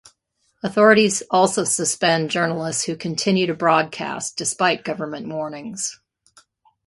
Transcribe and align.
Authorities 0.63 1.21
also 1.29 1.63
suspend 1.63 2.31
journalists 2.31 2.85
who 2.85 2.95
continue 2.95 3.45
to 3.45 3.53
broadcast 3.53 4.35
despite 4.35 4.83
government 4.83 5.27
warnings. 5.27 5.99